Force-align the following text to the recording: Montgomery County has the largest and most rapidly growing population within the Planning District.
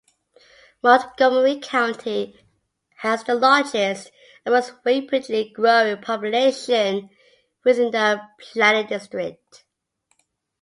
Montgomery 0.81 1.59
County 1.59 2.39
has 3.01 3.23
the 3.23 3.35
largest 3.35 4.11
and 4.43 4.55
most 4.55 4.73
rapidly 4.83 5.51
growing 5.51 6.01
population 6.01 7.11
within 7.63 7.91
the 7.91 8.19
Planning 8.41 8.87
District. 8.87 9.63